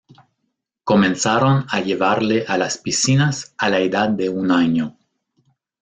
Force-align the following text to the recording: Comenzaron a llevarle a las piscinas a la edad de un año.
Comenzaron 0.83 1.67
a 1.69 1.79
llevarle 1.79 2.43
a 2.47 2.57
las 2.57 2.79
piscinas 2.79 3.53
a 3.59 3.69
la 3.69 3.81
edad 3.81 4.09
de 4.09 4.29
un 4.29 4.49
año. 4.51 4.97